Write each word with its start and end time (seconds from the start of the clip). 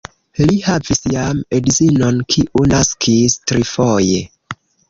Li 0.51 0.55
havis 0.67 1.01
jam 1.15 1.43
edzinon, 1.59 2.19
kiu 2.37 2.65
naskis 2.73 3.37
trifoje. 3.53 4.21